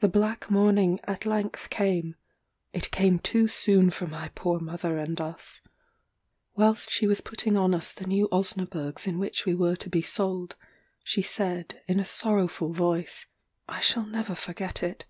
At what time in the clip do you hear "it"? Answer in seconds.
2.74-2.90, 14.82-15.06